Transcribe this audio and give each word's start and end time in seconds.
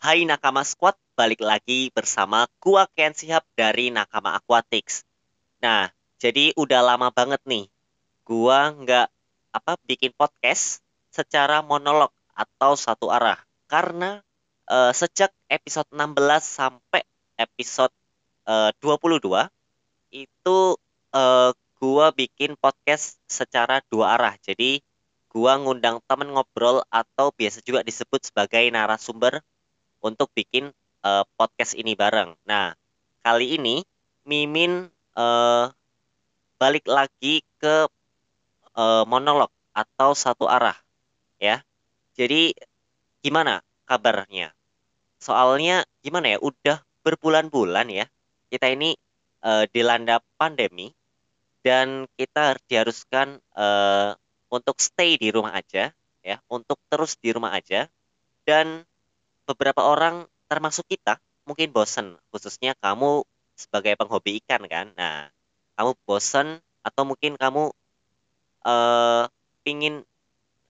Hai 0.00 0.24
Nakama 0.24 0.64
Squad, 0.64 0.96
balik 1.12 1.44
lagi 1.44 1.92
bersama 1.92 2.48
gua 2.56 2.88
Ken 2.96 3.12
Sihab 3.12 3.44
dari 3.52 3.92
Nakama 3.92 4.32
Aquatics. 4.32 5.04
Nah, 5.60 5.92
jadi 6.16 6.56
udah 6.56 6.80
lama 6.80 7.12
banget 7.12 7.36
nih 7.44 7.68
gua 8.24 8.72
nggak 8.72 9.12
apa 9.52 9.76
bikin 9.84 10.16
podcast 10.16 10.80
secara 11.12 11.60
monolog 11.60 12.08
atau 12.32 12.80
satu 12.80 13.12
arah 13.12 13.44
karena 13.68 14.24
uh, 14.72 14.88
sejak 14.96 15.36
episode 15.52 15.92
16 15.92 16.16
sampai 16.48 17.04
episode 17.36 17.92
eh, 18.48 18.72
uh, 18.72 19.04
22 19.04 19.20
itu 20.16 20.58
uh, 21.12 21.52
gua 21.76 22.06
bikin 22.16 22.56
podcast 22.56 23.20
secara 23.28 23.84
dua 23.92 24.16
arah. 24.16 24.32
Jadi 24.40 24.80
gua 25.28 25.60
ngundang 25.60 26.00
temen 26.08 26.32
ngobrol 26.32 26.88
atau 26.88 27.36
biasa 27.36 27.60
juga 27.60 27.84
disebut 27.84 28.32
sebagai 28.32 28.64
narasumber 28.72 29.44
untuk 30.00 30.32
bikin 30.32 30.72
uh, 31.04 31.24
podcast 31.36 31.76
ini 31.76 31.96
bareng. 31.96 32.36
Nah, 32.44 32.76
kali 33.24 33.56
ini 33.56 33.84
Mimin 34.24 34.88
uh, 35.16 35.68
balik 36.60 36.84
lagi 36.84 37.40
ke 37.56 37.88
uh, 38.76 39.04
monolog 39.08 39.48
atau 39.72 40.12
satu 40.12 40.44
arah 40.50 40.76
ya. 41.40 41.64
Jadi 42.16 42.52
gimana 43.24 43.64
kabarnya? 43.88 44.52
Soalnya 45.20 45.84
gimana 46.04 46.36
ya? 46.36 46.38
Udah 46.40 46.84
berbulan-bulan 47.04 47.88
ya. 47.88 48.06
Kita 48.52 48.68
ini 48.68 48.92
uh, 49.44 49.64
dilanda 49.72 50.20
pandemi 50.36 50.92
dan 51.60 52.08
kita 52.16 52.56
diharuskan 52.68 53.40
uh, 53.56 54.16
untuk 54.50 54.80
stay 54.80 55.20
di 55.20 55.28
rumah 55.30 55.54
aja 55.54 55.92
ya, 56.24 56.36
untuk 56.48 56.80
terus 56.88 57.16
di 57.20 57.30
rumah 57.32 57.52
aja 57.56 57.86
dan 58.48 58.84
beberapa 59.50 59.82
orang 59.82 60.30
termasuk 60.46 60.86
kita 60.86 61.18
mungkin 61.42 61.74
bosen. 61.74 62.14
Khususnya 62.30 62.78
kamu 62.78 63.26
sebagai 63.58 63.98
penghobi 63.98 64.38
ikan 64.38 64.62
kan? 64.70 64.94
Nah 64.94 65.26
kamu 65.74 65.98
bosen 66.06 66.62
atau 66.86 67.02
mungkin 67.02 67.34
kamu 67.34 67.74
uh, 68.62 69.24
pingin 69.66 70.06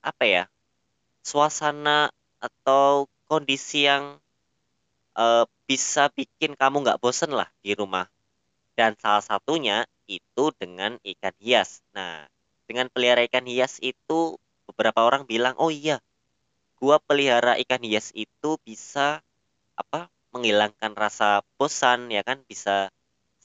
apa 0.01 0.25
ya 0.25 0.45
suasana 1.21 2.09
atau 2.41 3.05
kondisi 3.29 3.85
yang 3.85 4.17
uh, 5.13 5.45
bisa 5.69 6.09
bikin 6.17 6.57
kamu 6.57 6.81
nggak 6.81 7.01
bosen 7.05 7.37
lah 7.37 7.53
di 7.61 7.77
rumah? 7.77 8.09
Dan 8.73 8.97
salah 8.97 9.21
satunya 9.21 9.85
itu 10.09 10.49
dengan 10.57 10.97
ikan 11.05 11.37
hias. 11.37 11.85
Nah 11.93 12.25
dengan 12.65 12.89
pelihara 12.89 13.21
ikan 13.29 13.45
hias 13.45 13.77
itu 13.85 14.41
beberapa 14.65 15.05
orang 15.05 15.29
bilang 15.29 15.53
oh 15.61 15.69
iya 15.69 16.01
gua 16.81 16.97
pelihara 16.99 17.61
ikan 17.63 17.83
hias 17.85 18.11
itu 18.17 18.57
bisa 18.65 19.21
apa 19.77 20.09
menghilangkan 20.33 20.97
rasa 20.97 21.45
bosan 21.61 22.09
ya 22.09 22.25
kan? 22.25 22.41
Bisa 22.49 22.89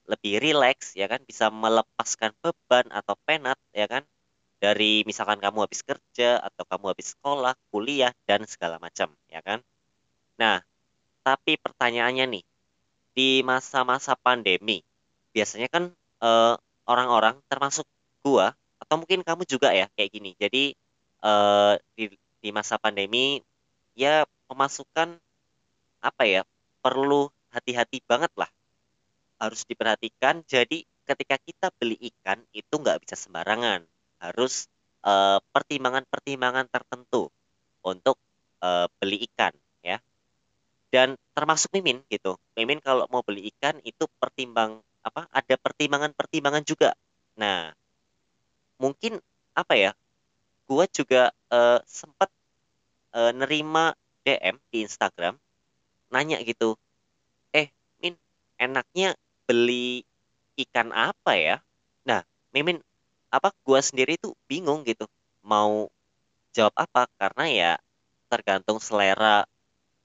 lebih 0.08 0.40
rileks 0.40 0.96
ya 0.96 1.12
kan? 1.12 1.22
Bisa 1.28 1.52
melepaskan 1.52 2.32
beban 2.40 2.88
atau 2.96 3.16
penat 3.28 3.60
ya 3.76 3.86
kan? 3.92 4.04
Dari 4.64 5.04
misalkan 5.04 5.44
kamu 5.44 5.68
habis 5.68 5.84
kerja 5.84 6.40
atau 6.40 6.64
kamu 6.64 6.96
habis 6.96 7.14
sekolah 7.14 7.54
kuliah 7.70 8.16
dan 8.24 8.48
segala 8.48 8.80
macam 8.80 9.12
ya 9.28 9.44
kan? 9.44 9.60
Nah 10.40 10.64
tapi 11.26 11.60
pertanyaannya 11.60 12.26
nih 12.40 12.44
di 13.16 13.30
masa-masa 13.44 14.16
pandemi 14.20 14.80
biasanya 15.36 15.68
kan 15.72 15.84
eh, 16.24 16.56
orang-orang 16.88 17.36
termasuk 17.52 17.84
gua 18.24 18.56
atau 18.80 18.96
mungkin 19.02 19.22
kamu 19.28 19.44
juga 19.48 19.76
ya 19.76 19.92
kayak 19.96 20.10
gini. 20.16 20.32
Jadi 20.40 20.64
eh, 21.26 21.74
di 21.98 22.06
di 22.46 22.54
masa 22.54 22.78
pandemi 22.78 23.42
ya 23.98 24.30
pemasukan 24.46 25.18
apa 26.06 26.24
ya 26.30 26.42
perlu 26.86 27.34
hati-hati 27.50 28.06
banget 28.06 28.30
lah. 28.38 28.54
Harus 29.42 29.66
diperhatikan 29.66 30.46
jadi 30.46 30.86
ketika 31.10 31.42
kita 31.42 31.74
beli 31.82 31.98
ikan 32.14 32.46
itu 32.54 32.70
nggak 32.70 33.02
bisa 33.02 33.18
sembarangan. 33.18 33.82
Harus 34.22 34.70
eh, 35.02 35.42
pertimbangan-pertimbangan 35.50 36.70
tertentu 36.70 37.34
untuk 37.82 38.22
uh, 38.66 38.90
beli 38.98 39.26
ikan 39.30 39.54
ya. 39.86 40.02
Dan 40.90 41.18
termasuk 41.38 41.74
mimin 41.78 42.02
gitu. 42.10 42.38
Mimin 42.58 42.82
kalau 42.82 43.06
mau 43.14 43.22
beli 43.22 43.50
ikan 43.54 43.78
itu 43.86 44.10
pertimbang 44.18 44.82
apa 45.06 45.30
ada 45.30 45.56
pertimbangan-pertimbangan 45.58 46.66
juga. 46.66 46.98
Nah 47.38 47.74
mungkin 48.82 49.22
apa 49.56 49.74
ya 49.78 49.92
gua 50.66 50.86
juga 50.90 51.32
uh, 51.54 51.80
sempat 51.86 52.30
uh, 53.14 53.32
nerima 53.32 53.94
DM 54.26 54.58
di 54.74 54.86
Instagram 54.86 55.38
nanya 56.10 56.42
gitu 56.42 56.78
eh 57.54 57.70
Min 58.02 58.18
enaknya 58.58 59.14
beli 59.46 60.06
ikan 60.58 60.90
apa 60.96 61.38
ya? 61.38 61.58
Nah 62.08 62.26
Mimin 62.54 62.82
apa 63.30 63.54
gua 63.66 63.82
sendiri 63.84 64.18
tuh 64.18 64.34
bingung 64.50 64.82
gitu 64.88 65.06
mau 65.46 65.90
jawab 66.56 66.74
apa 66.80 67.06
karena 67.20 67.46
ya 67.52 67.72
tergantung 68.32 68.80
selera 68.82 69.46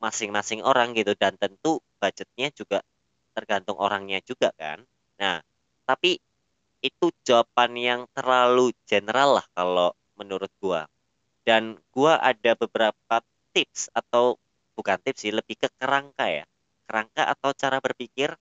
masing-masing 0.01 0.65
orang 0.65 0.97
gitu 0.97 1.13
dan 1.15 1.37
tentu 1.37 1.81
budgetnya 2.01 2.49
juga 2.53 2.79
tergantung 3.37 3.79
orangnya 3.79 4.21
juga 4.25 4.51
kan. 4.59 4.83
Nah 5.21 5.41
tapi 5.87 6.19
itu 6.81 7.07
jawaban 7.23 7.77
yang 7.77 8.01
terlalu 8.17 8.73
general 8.89 9.41
lah 9.41 9.47
kalau 9.53 9.93
menurut 10.21 10.53
gua. 10.61 10.85
Dan 11.41 11.81
gua 11.89 12.21
ada 12.21 12.53
beberapa 12.53 13.17
tips 13.57 13.89
atau 13.97 14.37
bukan 14.77 15.01
tips 15.01 15.25
sih 15.25 15.33
lebih 15.33 15.57
ke 15.57 15.69
kerangka 15.81 16.29
ya. 16.29 16.45
Kerangka 16.85 17.33
atau 17.33 17.57
cara 17.57 17.81
berpikir. 17.81 18.37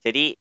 Jadi 0.00 0.32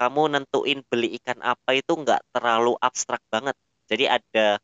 kamu 0.00 0.32
nentuin 0.32 0.80
beli 0.88 1.20
ikan 1.20 1.44
apa 1.44 1.76
itu 1.76 1.92
nggak 1.92 2.32
terlalu 2.32 2.72
abstrak 2.80 3.20
banget. 3.28 3.52
Jadi 3.84 4.08
ada 4.08 4.56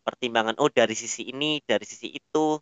pertimbangan 0.00 0.56
oh 0.56 0.72
dari 0.72 0.96
sisi 0.96 1.28
ini 1.28 1.60
dari 1.60 1.84
sisi 1.84 2.08
itu. 2.16 2.56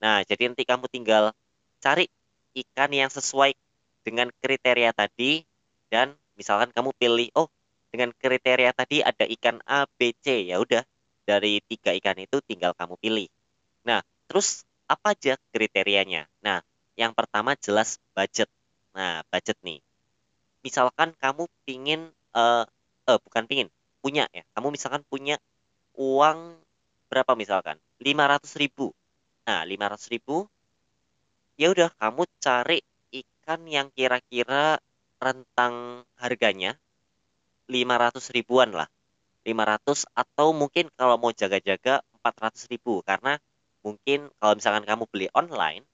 Nah 0.00 0.24
jadi 0.24 0.48
nanti 0.48 0.64
kamu 0.64 0.88
tinggal 0.88 1.36
cari 1.84 2.08
ikan 2.56 2.90
yang 2.96 3.12
sesuai 3.12 3.52
dengan 4.00 4.32
kriteria 4.40 4.96
tadi. 4.96 5.44
Dan 5.92 6.16
misalkan 6.40 6.72
kamu 6.72 6.96
pilih 6.96 7.28
oh 7.36 7.52
dengan 7.92 8.10
kriteria 8.16 8.72
tadi 8.72 9.04
ada 9.04 9.24
ikan 9.24 9.60
A, 9.64 9.84
B, 9.84 10.16
C, 10.20 10.48
ya 10.48 10.60
udah 10.60 10.84
dari 11.26 11.58
tiga 11.66 11.90
ikan 11.98 12.16
itu 12.22 12.38
tinggal 12.46 12.72
kamu 12.78 12.94
pilih. 13.02 13.28
Nah, 13.82 14.00
terus 14.30 14.62
apa 14.86 15.12
aja 15.12 15.34
kriterianya? 15.50 16.30
Nah, 16.40 16.62
yang 16.94 17.12
pertama 17.12 17.58
jelas 17.58 17.98
budget. 18.14 18.46
Nah, 18.94 19.26
budget 19.28 19.58
nih. 19.66 19.82
Misalkan 20.62 21.12
kamu 21.18 21.50
pingin, 21.66 22.14
uh, 22.32 22.64
uh, 23.10 23.18
bukan 23.26 23.44
pingin, 23.50 23.68
punya 23.98 24.30
ya. 24.30 24.46
Kamu 24.54 24.70
misalkan 24.70 25.02
punya 25.10 25.36
uang 25.98 26.62
berapa 27.10 27.34
misalkan? 27.34 27.76
500 27.98 28.54
ribu. 28.62 28.94
Nah, 29.46 29.66
500 29.66 30.10
ribu, 30.14 30.46
ya 31.58 31.74
udah 31.74 31.90
kamu 31.98 32.22
cari 32.38 32.78
ikan 33.10 33.66
yang 33.66 33.90
kira-kira 33.94 34.78
rentang 35.18 36.04
harganya 36.20 36.76
500 37.66 38.34
ribuan 38.36 38.70
lah 38.70 38.86
500 39.46 40.10
atau 40.10 40.50
mungkin 40.50 40.90
kalau 40.98 41.14
mau 41.14 41.30
jaga-jaga 41.30 42.02
400 42.20 42.66
ribu. 42.66 42.98
Karena 43.06 43.38
mungkin 43.86 44.26
kalau 44.42 44.58
misalkan 44.58 44.82
kamu 44.82 45.06
beli 45.06 45.30
online 45.30 45.86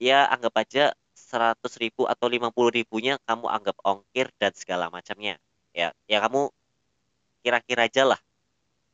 ya 0.00 0.24
anggap 0.32 0.54
aja 0.64 0.84
100 1.12 1.60
ribu 1.82 2.08
atau 2.08 2.24
50 2.30 2.72
ribunya 2.72 3.20
kamu 3.28 3.46
anggap 3.52 3.76
ongkir 3.84 4.32
dan 4.40 4.56
segala 4.56 4.88
macamnya. 4.88 5.36
Ya 5.76 5.92
ya 6.08 6.24
kamu 6.24 6.48
kira-kira 7.44 7.84
aja 7.84 8.08
lah. 8.08 8.20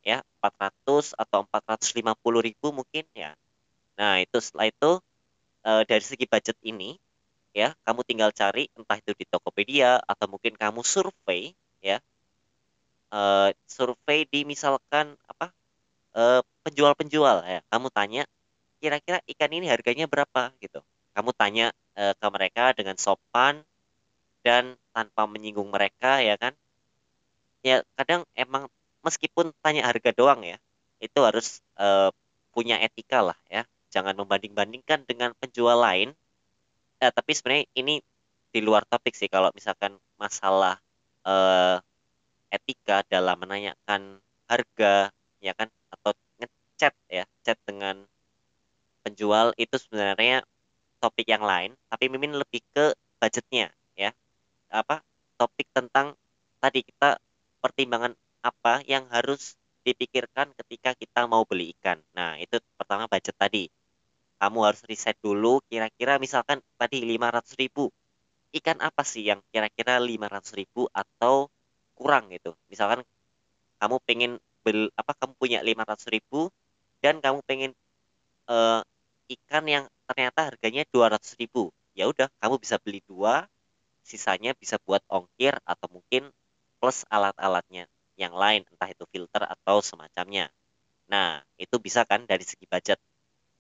Ya 0.03 0.27
400 0.43 1.15
atau 1.15 1.47
450 1.47 2.43
ribu 2.43 2.75
mungkin 2.75 3.07
ya. 3.15 3.39
Nah 3.95 4.19
itu 4.19 4.37
setelah 4.43 4.67
itu 4.69 4.91
e, 5.63 5.71
dari 5.87 6.05
segi 6.05 6.27
budget 6.27 6.59
ini 6.67 6.99
ya 7.55 7.73
kamu 7.87 8.03
tinggal 8.03 8.31
cari 8.35 8.67
entah 8.75 8.99
itu 8.99 9.15
di 9.15 9.25
Tokopedia 9.31 10.03
atau 10.03 10.27
mungkin 10.27 10.59
kamu 10.59 10.83
survei 10.83 11.55
ya 11.79 12.03
uh, 13.15 13.55
survei 13.71 14.27
di 14.27 14.43
misalkan 14.43 15.15
apa 15.31 15.55
uh, 16.19 16.43
penjual-penjual 16.67 17.47
ya. 17.47 17.63
Kamu 17.71 17.89
tanya 17.95 18.27
kira-kira 18.83 19.23
ikan 19.31 19.51
ini 19.55 19.71
harganya 19.71 20.11
berapa? 20.11 20.51
Gitu. 20.59 20.83
Kamu 21.15 21.31
tanya 21.39 21.71
uh, 21.95 22.13
ke 22.19 22.27
mereka 22.35 22.75
dengan 22.75 22.99
sopan 22.99 23.63
dan 24.43 24.75
tanpa 24.91 25.31
menyinggung 25.31 25.71
mereka 25.71 26.19
ya 26.19 26.35
kan? 26.35 26.53
Ya 27.63 27.87
kadang 27.95 28.27
emang 28.35 28.67
meskipun 29.07 29.55
tanya 29.63 29.87
harga 29.87 30.11
doang 30.13 30.43
ya 30.43 30.59
itu 30.99 31.21
harus 31.21 31.61
uh, 31.77 32.11
punya 32.55 32.81
etika 32.83 33.21
lah 33.21 33.39
ya. 33.47 33.63
Jangan 33.93 34.19
membanding-bandingkan 34.19 35.07
dengan 35.07 35.37
penjual 35.39 35.79
lain. 35.79 36.11
Eh, 36.99 37.13
tapi 37.15 37.31
sebenarnya 37.37 37.67
ini 37.79 38.03
di 38.51 38.61
luar 38.63 38.87
topik 38.87 39.15
sih 39.15 39.27
kalau 39.31 39.51
misalkan 39.55 39.99
masalah 40.19 40.79
uh, 41.27 41.79
etika 42.55 43.03
dalam 43.11 43.37
menanyakan 43.43 44.23
harga 44.47 45.11
ya 45.43 45.53
kan 45.59 45.69
atau 45.91 46.15
ngechat 46.39 46.95
ya 47.11 47.25
chat 47.43 47.59
dengan 47.67 48.07
penjual 49.05 49.53
itu 49.61 49.77
sebenarnya 49.77 50.47
topik 51.05 51.29
yang 51.29 51.45
lain, 51.45 51.77
tapi 51.93 52.09
Mimin 52.09 52.33
lebih 52.33 52.65
ke 52.73 52.97
budgetnya 53.21 53.69
ya. 53.93 54.17
Apa 54.73 55.05
topik 55.37 55.69
tentang 55.77 56.17
tadi 56.65 56.81
kita 56.81 57.21
pertimbangan 57.61 58.17
apa 58.41 58.81
yang 58.89 59.05
harus 59.13 59.61
dipikirkan 59.85 60.49
ketika 60.65 60.97
kita 60.97 61.29
mau 61.29 61.45
beli 61.45 61.77
ikan. 61.77 62.01
Nah, 62.17 62.41
itu 62.41 62.57
pertama 62.81 63.05
budget 63.05 63.37
tadi. 63.37 63.69
Kamu 64.41 64.65
harus 64.65 64.81
riset 64.89 65.17
dulu 65.21 65.61
kira-kira 65.69 66.17
misalkan 66.17 66.65
tadi 66.81 67.05
500 67.05 67.53
ribu. 67.61 67.93
Ikan 68.57 68.81
apa 68.81 69.05
sih 69.05 69.29
yang 69.29 69.45
kira-kira 69.53 70.01
500 70.01 70.57
ribu 70.57 70.89
atau 70.89 71.53
kurang 71.95 72.31
gitu. 72.35 72.53
Misalkan 72.69 73.03
kamu 73.79 73.97
pengen 74.05 74.33
bel, 74.67 74.91
apa 74.99 75.13
kamu 75.19 75.33
punya 75.39 75.59
500 75.63 76.13
ribu 76.13 76.51
dan 77.01 77.21
kamu 77.21 77.41
pengen 77.47 77.71
uh, 78.51 78.81
ikan 79.29 79.65
yang 79.67 79.85
ternyata 80.05 80.53
harganya 80.53 80.85
200 80.93 81.37
ribu 81.41 81.73
ya 81.95 82.11
udah 82.11 82.29
kamu 82.43 82.59
bisa 82.59 82.77
beli 82.83 83.01
dua 83.07 83.47
sisanya 84.05 84.53
bisa 84.59 84.77
buat 84.85 85.01
ongkir 85.09 85.57
atau 85.65 85.89
mungkin 85.89 86.29
plus 86.83 87.07
alat-alatnya 87.09 87.89
yang 88.21 88.35
lain 88.37 88.67
entah 88.69 88.91
itu 88.93 89.09
filter 89.09 89.43
atau 89.49 89.81
semacamnya. 89.81 90.53
Nah 91.09 91.41
itu 91.57 91.81
bisa 91.81 92.05
kan 92.05 92.29
dari 92.29 92.45
segi 92.45 92.69
budget. 92.69 93.01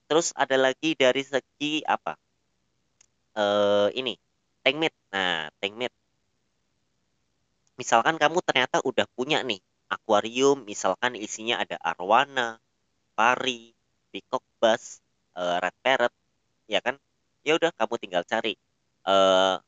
Terus 0.04 0.36
ada 0.36 0.60
lagi 0.60 0.92
dari 0.92 1.24
segi 1.24 1.80
apa? 1.88 2.12
Uh, 3.34 3.88
ini 3.96 4.20
tank 4.60 4.76
meat. 4.76 4.94
Nah 5.08 5.48
tank 5.58 5.74
meat 5.80 5.94
misalkan 7.80 8.16
kamu 8.20 8.38
ternyata 8.44 8.80
udah 8.84 9.06
punya 9.14 9.42
nih 9.42 9.60
akuarium 9.90 10.64
misalkan 10.64 11.14
isinya 11.18 11.60
ada 11.62 11.76
arwana 11.78 12.58
pari 13.14 13.74
peacock 14.10 14.42
bass 14.58 15.02
uh, 15.38 15.58
red 15.62 15.76
parrot 15.82 16.14
ya 16.70 16.80
kan? 16.80 16.98
Ya 17.44 17.58
udah 17.60 17.70
kamu 17.76 17.94
tinggal 18.00 18.24
cari. 18.24 18.56
Uh, 19.04 19.60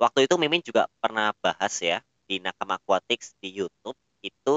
waktu 0.00 0.24
itu 0.26 0.34
Mimin 0.40 0.64
juga 0.64 0.88
pernah 1.02 1.34
bahas 1.44 1.74
ya 1.82 2.00
di 2.24 2.40
Nakama 2.40 2.80
Aquatics 2.80 3.36
di 3.42 3.52
YouTube 3.52 3.98
itu 4.24 4.56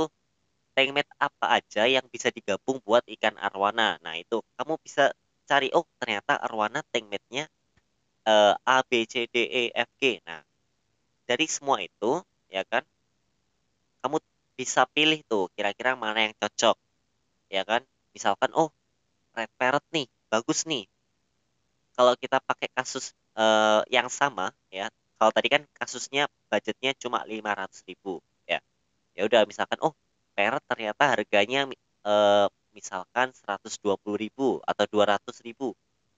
tankmate 0.71 1.11
apa 1.19 1.59
aja 1.59 1.83
yang 1.85 2.07
bisa 2.07 2.31
digabung 2.31 2.79
buat 2.81 3.03
ikan 3.03 3.35
arwana 3.35 3.99
nah 3.99 4.15
itu 4.15 4.39
kamu 4.55 4.79
bisa 4.79 5.11
cari 5.43 5.67
oh 5.75 5.83
ternyata 5.99 6.39
arwana 6.39 6.79
tankmate-nya 6.95 7.51
uh, 8.27 8.55
A 8.63 8.77
B 8.87 9.03
C 9.03 9.27
D 9.27 9.35
E 9.45 9.63
F 9.73 9.89
G. 9.99 10.21
Nah 10.25 10.41
dari 11.25 11.45
semua 11.47 11.83
itu 11.83 12.23
ya 12.51 12.67
kan? 12.67 12.83
Kamu 14.03 14.19
bisa 14.59 14.83
pilih 14.91 15.23
tuh 15.25 15.47
kira-kira 15.55 15.95
mana 15.95 16.29
yang 16.29 16.35
cocok 16.37 16.75
ya 17.47 17.63
kan? 17.63 17.81
Misalkan 18.11 18.51
oh 18.53 18.69
red 19.31 19.49
parrot 19.55 19.83
nih 19.95 20.07
bagus 20.27 20.67
nih. 20.67 20.85
Kalau 21.95 22.13
kita 22.19 22.43
pakai 22.43 22.67
kasus 22.75 23.15
uh, 23.39 23.83
yang 23.87 24.11
sama 24.11 24.51
ya 24.67 24.91
kalau 25.15 25.31
tadi 25.31 25.47
kan 25.53 25.63
kasusnya 25.77 26.27
budgetnya 26.51 26.91
cuma 26.99 27.23
500 27.23 27.87
ribu 27.87 28.19
ya. 28.43 28.59
Ya 29.15 29.21
udah 29.27 29.47
misalkan 29.47 29.79
oh 29.79 29.95
parrot 30.35 30.63
ternyata 30.67 31.03
harganya 31.15 31.67
uh, 32.03 32.47
misalkan 32.75 33.31
120 33.35 34.01
ribu 34.17 34.59
atau 34.63 34.85
200 34.87 35.21
ribu. 35.45 35.75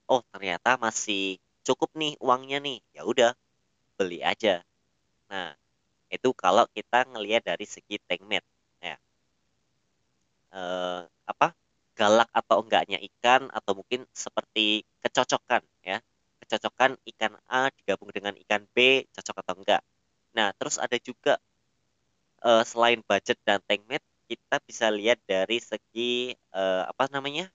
Oh 0.09 0.21
ternyata 0.33 0.77
masih 0.79 1.37
cukup 1.67 1.89
nih 1.97 2.17
uangnya 2.21 2.63
nih. 2.63 2.79
Ya 2.93 3.03
udah 3.03 3.31
beli 3.97 4.23
aja. 4.23 4.61
Nah 5.27 5.55
itu 6.13 6.29
kalau 6.37 6.69
kita 6.69 7.09
ngelihat 7.09 7.41
dari 7.49 7.65
segi 7.65 7.97
tank 8.05 8.21
mate 8.29 8.45
ya. 8.77 8.95
Uh, 10.53 11.01
apa 11.25 11.57
galak 11.97 12.29
atau 12.29 12.61
enggaknya 12.61 13.01
ikan 13.01 13.49
atau 13.49 13.81
mungkin 13.81 14.05
seperti 14.13 14.85
kecocokan 15.01 15.65
ya. 15.81 15.97
Kecocokan 16.45 17.01
ikan 17.15 17.33
A 17.49 17.73
digabung 17.73 18.13
dengan 18.13 18.37
ikan 18.45 18.61
B 18.77 19.09
cocok 19.09 19.35
atau 19.41 19.53
enggak. 19.57 19.81
Nah 20.37 20.53
terus 20.53 20.77
ada 20.77 20.97
juga 21.01 21.41
uh, 22.45 22.61
selain 22.61 23.01
budget 23.01 23.41
dan 23.41 23.57
tank 23.65 23.81
mate 23.89 24.05
kita 24.29 24.57
bisa 24.63 24.87
lihat 24.93 25.17
dari 25.25 25.57
segi 25.57 26.37
uh, 26.53 26.85
apa 26.89 27.09
namanya 27.09 27.49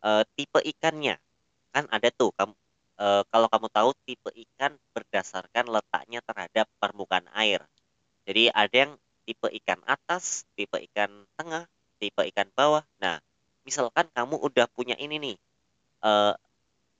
uh, 0.00 0.24
tipe 0.36 0.60
ikannya. 0.64 1.20
Kan 1.72 1.88
ada 1.88 2.08
tuh 2.12 2.32
kamu 2.36 2.52
uh, 3.02 3.26
kalau 3.26 3.50
kamu 3.50 3.66
tahu 3.74 3.90
tipe 4.06 4.30
ikan 4.30 4.78
berdasarkan 4.94 5.66
letaknya 5.66 6.22
terhadap 6.22 6.70
permukaan 6.78 7.26
air 7.34 7.66
jadi 8.22 8.54
ada 8.54 8.76
yang 8.86 8.92
tipe 9.26 9.50
ikan 9.62 9.82
atas 9.86 10.46
tipe 10.54 10.78
ikan 10.90 11.10
tengah 11.34 11.66
tipe 12.02 12.22
ikan 12.34 12.50
bawah. 12.58 12.82
Nah, 12.98 13.22
misalkan 13.62 14.10
kamu 14.10 14.42
udah 14.42 14.66
punya 14.70 14.98
ini 14.98 15.22
nih, 15.22 15.36
uh, 16.02 16.34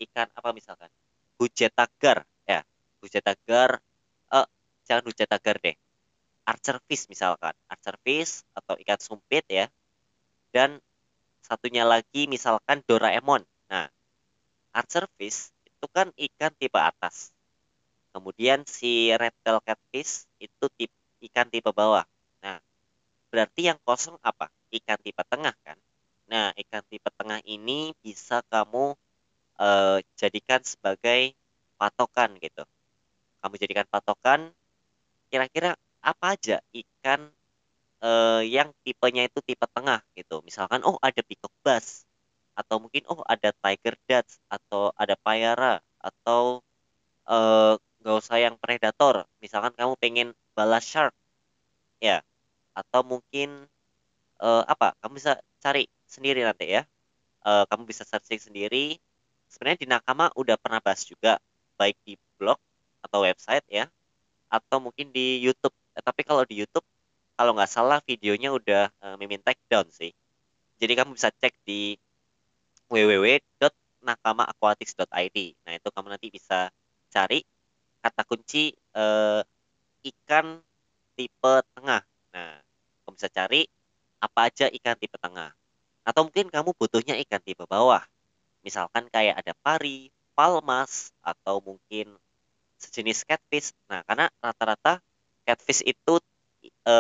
ikan 0.07 0.31
apa 0.35 0.55
misalkan? 0.55 0.91
Hujetagar, 1.39 2.23
ya. 2.47 2.63
Hujetagar, 3.03 3.83
uh, 4.31 4.47
jangan 4.87 5.05
hujetagar 5.11 5.59
deh. 5.59 5.75
Archer 6.47 6.79
fish 6.87 7.11
misalkan. 7.11 7.55
Archer 7.67 7.99
fish 8.07 8.47
atau 8.55 8.79
ikan 8.79 8.99
sumpit 9.03 9.43
ya. 9.51 9.67
Dan 10.55 10.79
satunya 11.43 11.83
lagi 11.83 12.31
misalkan 12.31 12.83
Doraemon. 12.87 13.43
Nah, 13.71 13.91
Archer 14.71 15.11
fish 15.19 15.51
itu 15.83 15.91
kan 15.91 16.15
ikan 16.15 16.55
tipe 16.55 16.79
atas. 16.79 17.35
Kemudian 18.15 18.63
si 18.71 19.11
reptile 19.11 19.59
catfish 19.67 20.31
itu 20.39 20.71
tipe, 20.79 20.95
ikan 21.27 21.51
tipe 21.51 21.75
bawah. 21.75 22.07
Nah, 22.39 22.63
berarti 23.35 23.67
yang 23.67 23.83
kosong 23.83 24.15
apa? 24.23 24.47
ikan 24.71 24.95
tipe 25.03 25.19
tengah 25.27 25.51
kan. 25.67 25.75
Nah, 26.31 26.55
ikan 26.55 26.87
tipe 26.87 27.11
tengah 27.19 27.43
ini 27.43 27.99
bisa 27.99 28.47
kamu 28.47 28.95
uh, 29.59 29.99
jadikan 30.15 30.63
sebagai 30.63 31.35
patokan 31.75 32.39
gitu. 32.39 32.63
Kamu 33.43 33.59
jadikan 33.59 33.91
patokan 33.91 34.55
kira-kira 35.35 35.75
apa 35.99 36.39
aja 36.39 36.63
ikan 36.71 37.27
uh, 38.07 38.39
yang 38.47 38.71
tipenya 38.87 39.27
itu 39.27 39.43
tipe 39.43 39.67
tengah 39.67 39.99
gitu. 40.15 40.47
Misalkan 40.47 40.87
oh 40.87 40.95
ada 41.03 41.27
peacock 41.27 41.51
bass 41.67 42.07
atau 42.53 42.77
mungkin 42.83 43.03
oh 43.09 43.25
ada 43.25 43.51
tiger 43.53 43.97
dutch 44.05 44.37
atau 44.49 44.93
ada 44.97 45.17
payara 45.17 45.81
atau 45.97 46.61
uh, 47.29 47.75
nggak 48.03 48.17
usah 48.19 48.37
yang 48.43 48.55
predator. 48.59 49.25
Misalkan 49.39 49.73
kamu 49.79 49.95
pengen 49.99 50.29
balas 50.53 50.85
shark 50.85 51.15
ya. 52.03 52.21
Atau 52.75 53.07
mungkin 53.07 53.69
uh, 54.43 54.63
apa 54.67 54.97
kamu 55.01 55.13
bisa 55.23 55.39
cari 55.63 55.87
sendiri 56.05 56.43
nanti 56.43 56.81
ya. 56.81 56.83
Uh, 57.43 57.65
kamu 57.71 57.89
bisa 57.89 58.03
searching 58.03 58.43
sendiri. 58.43 58.99
Sebenarnya 59.47 59.79
di 59.85 59.89
Nakama 59.89 60.33
udah 60.35 60.57
pernah 60.57 60.81
bahas 60.81 61.05
juga 61.05 61.39
baik 61.77 61.97
di 62.07 62.17
blog 62.37 62.59
atau 63.05 63.23
website 63.25 63.65
ya. 63.71 63.87
Atau 64.51 64.83
mungkin 64.83 65.15
di 65.15 65.41
YouTube. 65.41 65.75
Eh, 65.97 66.03
tapi 66.05 66.27
kalau 66.27 66.45
di 66.45 66.59
YouTube 66.61 66.85
kalau 67.37 67.57
nggak 67.57 67.71
salah 67.71 67.99
videonya 68.05 68.53
udah 68.53 68.93
uh, 69.01 69.17
mimin 69.17 69.41
take 69.41 69.61
down 69.71 69.89
sih. 69.89 70.13
Jadi 70.83 70.93
kamu 70.99 71.15
bisa 71.17 71.31
cek 71.31 71.55
di 71.63 71.97
www.nakamaaquatics.id 72.93 75.39
nah 75.65 75.73
itu 75.73 75.89
kamu 75.89 76.13
nanti 76.13 76.29
bisa 76.29 76.69
cari 77.09 77.41
kata 78.05 78.21
kunci 78.29 78.77
uh, 78.93 79.41
ikan 80.05 80.61
tipe 81.17 81.55
tengah 81.73 82.05
nah 82.37 82.61
kamu 83.03 83.17
bisa 83.17 83.33
cari 83.33 83.65
apa 84.23 84.47
aja 84.47 84.71
ikan 84.71 84.95
tipe 84.95 85.19
tengah. 85.19 85.51
Atau 86.07 86.31
mungkin 86.31 86.47
kamu 86.47 86.71
butuhnya 86.79 87.19
ikan 87.27 87.43
tipe 87.43 87.67
bawah. 87.67 88.07
Misalkan 88.63 89.11
kayak 89.11 89.43
ada 89.43 89.53
pari, 89.59 90.15
palmas, 90.39 91.11
atau 91.19 91.59
mungkin 91.59 92.15
sejenis 92.79 93.27
catfish. 93.27 93.75
Nah, 93.91 94.07
karena 94.07 94.31
rata-rata 94.39 95.03
catfish 95.43 95.83
itu 95.83 96.23
e, 96.63 96.95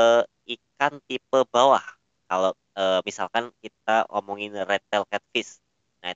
ikan 0.59 0.99
tipe 1.07 1.39
bawah. 1.55 1.83
Kalau 2.27 2.59
e, 2.75 2.83
misalkan 3.07 3.55
kita 3.63 4.11
ngomongin 4.11 4.59
red 4.67 4.83
tail 4.91 5.07
catfish, 5.07 5.63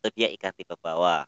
itu 0.07 0.15
dia 0.15 0.29
ikan 0.39 0.55
tipe 0.55 0.79
bawah. 0.79 1.27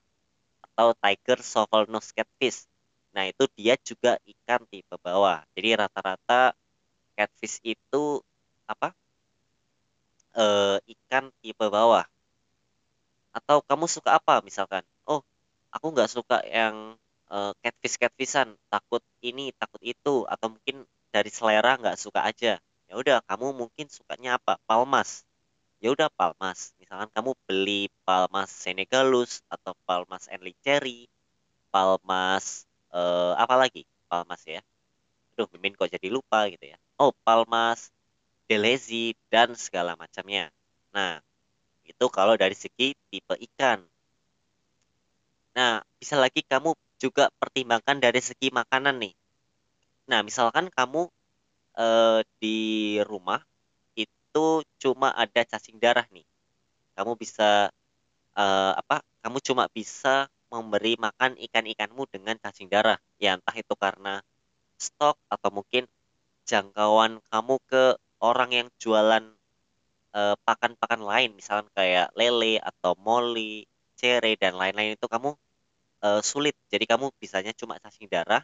Atau 0.63 0.95
tiger 1.03 1.39
shovel 1.43 1.91
nose 1.91 2.15
catfish. 2.15 2.71
Nah, 3.11 3.27
itu 3.27 3.51
dia 3.59 3.75
juga 3.83 4.15
ikan 4.23 4.63
tipe 4.71 4.95
bawah. 5.03 5.43
Jadi 5.59 5.75
rata-rata 5.75 6.55
catfish 7.19 7.59
itu 7.67 8.23
apa? 8.71 8.95
uh, 10.39 10.77
ikan 10.85 11.35
tipe 11.43 11.67
bawah 11.67 12.07
atau 13.35 13.63
kamu 13.67 13.87
suka 13.87 14.19
apa 14.19 14.41
misalkan 14.43 14.83
oh 15.07 15.21
aku 15.71 15.87
nggak 15.95 16.11
suka 16.11 16.43
yang 16.49 16.97
uh, 17.31 17.53
catfish 17.61 18.01
catfishan 18.01 18.57
takut 18.73 19.05
ini 19.21 19.53
takut 19.59 19.83
itu 19.85 20.25
atau 20.27 20.55
mungkin 20.55 20.87
dari 21.13 21.31
selera 21.31 21.77
nggak 21.79 21.99
suka 21.99 22.25
aja 22.25 22.59
ya 22.89 22.95
udah 22.97 23.21
kamu 23.29 23.53
mungkin 23.67 23.87
sukanya 23.93 24.41
apa 24.41 24.57
palmas 24.65 25.28
ya 25.79 25.95
udah 25.95 26.09
palmas 26.13 26.75
misalkan 26.83 27.11
kamu 27.15 27.31
beli 27.47 27.83
palmas 28.03 28.51
senegalus 28.51 29.43
atau 29.47 29.73
palmas 29.87 30.27
enliceri 30.29 31.07
palmas 31.71 32.67
uh, 32.91 33.39
apa 33.39 33.55
lagi 33.55 33.87
palmas 34.11 34.43
ya 34.47 34.63
aduh 35.35 35.47
mimin 35.55 35.79
kok 35.79 35.91
jadi 35.91 36.09
lupa 36.11 36.51
gitu 36.51 36.75
ya 36.75 36.79
oh 36.99 37.15
palmas 37.23 37.95
delezi, 38.49 39.13
dan 39.29 39.53
segala 39.53 39.93
macamnya. 39.95 40.49
Nah, 40.91 41.21
itu 41.85 42.09
kalau 42.09 42.35
dari 42.35 42.57
segi 42.57 42.97
tipe 43.13 43.37
ikan. 43.53 43.85
Nah, 45.53 45.85
bisa 46.01 46.17
lagi 46.17 46.41
kamu 46.41 46.73
juga 46.97 47.29
pertimbangkan 47.37 48.01
dari 48.01 48.19
segi 48.25 48.49
makanan 48.49 48.97
nih. 49.05 49.15
Nah, 50.09 50.25
misalkan 50.25 50.73
kamu 50.73 51.13
eh, 51.77 52.21
di 52.41 52.59
rumah 53.05 53.45
itu 54.39 54.63
cuma 54.79 55.11
ada 55.11 55.43
cacing 55.43 55.83
darah 55.83 56.07
nih. 56.15 56.23
Kamu 56.95 57.19
bisa 57.19 57.75
eh, 58.39 58.73
apa? 58.79 59.03
Kamu 59.23 59.39
cuma 59.43 59.67
bisa 59.67 60.31
memberi 60.55 60.95
makan 60.95 61.35
ikan-ikanmu 61.51 62.07
dengan 62.07 62.39
cacing 62.39 62.71
darah. 62.71 63.03
Ya 63.19 63.35
entah 63.35 63.57
itu 63.59 63.75
karena 63.75 64.23
stok 64.79 65.19
atau 65.27 65.51
mungkin 65.51 65.91
jangkauan 66.47 67.19
kamu 67.35 67.55
ke 67.67 67.99
orang 68.23 68.51
yang 68.55 68.69
jualan 68.79 69.25
eh, 70.15 70.37
pakan-pakan 70.47 71.03
lain, 71.03 71.31
misalkan 71.35 71.67
kayak 71.75 72.15
lele 72.15 72.63
atau 72.63 72.95
moli, 72.95 73.67
cere 73.99 74.39
dan 74.39 74.55
lain-lain 74.55 74.95
itu 74.95 75.07
kamu 75.11 75.35
eh, 76.07 76.23
sulit. 76.23 76.55
Jadi 76.71 76.85
kamu 76.87 77.11
bisanya 77.19 77.51
cuma 77.59 77.75
cacing 77.83 78.07
darah. 78.07 78.43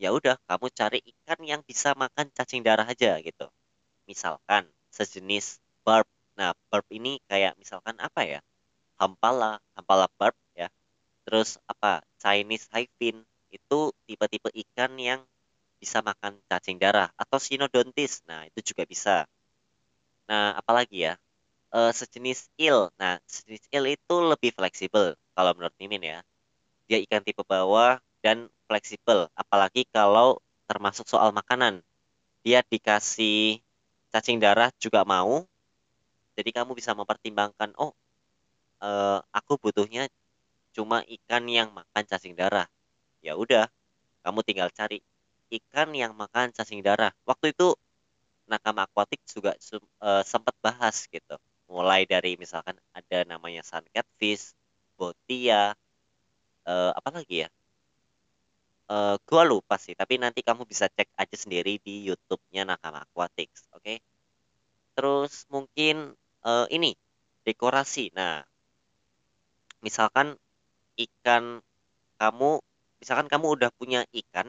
Ya 0.00 0.10
udah, 0.16 0.40
kamu 0.48 0.66
cari 0.72 0.98
ikan 1.04 1.40
yang 1.44 1.60
bisa 1.66 1.92
makan 1.92 2.32
cacing 2.32 2.62
darah 2.64 2.88
aja 2.88 3.20
gitu. 3.20 3.46
Misalkan 4.08 4.64
sejenis 4.92 5.60
barb. 5.86 6.06
Nah, 6.38 6.54
barb 6.70 6.86
ini 6.94 7.18
kayak 7.30 7.58
misalkan 7.58 7.96
apa 7.98 8.22
ya? 8.24 8.40
Hampala, 9.00 9.58
hampala 9.76 10.06
barb 10.18 10.36
ya. 10.54 10.68
Terus 11.26 11.58
apa? 11.68 12.02
Chinese 12.22 12.66
hyphin 12.74 13.24
itu 13.52 13.80
tipe-tipe 14.06 14.50
ikan 14.66 14.92
yang 15.00 15.20
bisa 15.78 16.02
makan 16.02 16.38
cacing 16.50 16.78
darah 16.82 17.08
atau 17.14 17.38
sinodontis. 17.38 18.22
Nah, 18.26 18.46
itu 18.50 18.74
juga 18.74 18.84
bisa. 18.88 19.24
Nah, 20.28 20.58
apalagi 20.60 21.08
ya? 21.08 21.14
Eh, 21.74 21.92
sejenis 21.92 22.48
eel. 22.60 22.88
Nah, 23.00 23.20
sejenis 23.28 23.64
eel 23.74 23.84
itu 23.96 24.14
lebih 24.24 24.50
fleksibel 24.56 25.16
kalau 25.36 25.52
menurut 25.56 25.74
Mimin 25.80 26.04
ya. 26.04 26.18
Dia 26.88 26.98
ikan 27.04 27.22
tipe 27.24 27.44
bawah 27.44 28.00
dan 28.24 28.48
fleksibel, 28.68 29.28
apalagi 29.36 29.84
kalau 29.92 30.40
termasuk 30.68 31.06
soal 31.08 31.30
makanan. 31.36 31.84
Dia 32.44 32.64
dikasih 32.64 33.60
cacing 34.12 34.38
darah 34.42 34.70
juga 34.80 35.02
mau. 35.04 35.44
Jadi 36.38 36.50
kamu 36.54 36.72
bisa 36.78 36.94
mempertimbangkan, 36.94 37.74
oh, 37.76 37.92
eh, 38.82 39.20
aku 39.34 39.58
butuhnya 39.58 40.06
cuma 40.76 41.02
ikan 41.02 41.44
yang 41.50 41.74
makan 41.74 42.04
cacing 42.06 42.38
darah. 42.38 42.70
Ya 43.24 43.34
udah, 43.34 43.66
kamu 44.22 44.40
tinggal 44.46 44.70
cari 44.70 45.02
ikan 45.50 45.90
yang 45.96 46.12
makan 46.14 46.54
cacing 46.54 46.84
darah. 46.84 47.10
Waktu 47.26 47.56
itu 47.56 47.74
nakama 48.48 48.88
akuatik 48.88 49.20
juga 49.28 49.52
uh, 50.00 50.24
sempat 50.24 50.56
bahas 50.64 51.04
gitu. 51.08 51.36
Mulai 51.68 52.08
dari 52.08 52.40
misalkan 52.40 52.80
ada 52.96 53.18
namanya 53.28 53.60
sun 53.60 53.84
catfish, 53.92 54.56
botia, 54.96 55.76
uh, 56.64 56.92
apa 56.96 57.20
lagi 57.20 57.44
ya? 57.44 57.48
Uh, 58.88 59.20
gua 59.28 59.44
lupa 59.44 59.76
sih, 59.76 59.92
tapi 59.92 60.16
nanti 60.16 60.40
kamu 60.40 60.64
bisa 60.64 60.88
cek 60.88 61.12
aja 61.12 61.36
sendiri 61.36 61.76
di 61.84 62.08
YouTube-nya 62.08 62.64
Nakama 62.64 63.04
Aquatics, 63.04 63.68
oke? 63.76 63.84
Okay? 63.84 64.00
Terus 64.96 65.44
mungkin 65.52 66.16
uh, 66.40 66.64
ini 66.72 66.96
dekorasi. 67.44 68.16
Nah, 68.16 68.40
misalkan 69.84 70.40
ikan 70.96 71.60
kamu, 72.16 72.64
misalkan 72.98 73.28
kamu 73.28 73.46
udah 73.60 73.70
punya 73.76 74.08
ikan 74.10 74.48